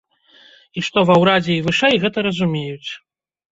[0.79, 2.89] І што ва ўрадзе і вышэй гэта разумеюць.